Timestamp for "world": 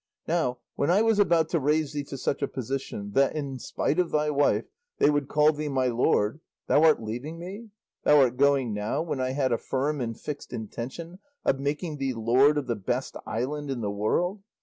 13.91-14.41